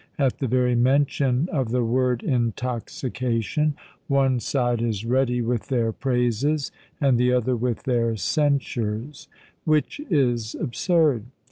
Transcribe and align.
At 0.17 0.39
the 0.39 0.47
very 0.47 0.73
mention 0.73 1.47
of 1.51 1.69
the 1.69 1.83
word 1.85 2.23
intoxication, 2.23 3.75
one 4.07 4.39
side 4.39 4.81
is 4.81 5.05
ready 5.05 5.43
with 5.43 5.67
their 5.67 5.91
praises 5.91 6.71
and 6.99 7.19
the 7.19 7.31
other 7.31 7.55
with 7.55 7.83
their 7.83 8.15
censures; 8.15 9.27
which 9.63 9.99
is 10.09 10.55
absurd. 10.55 11.25